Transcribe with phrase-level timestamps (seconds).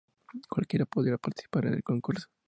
[0.49, 2.27] Cualquiera podía participar en el concurso.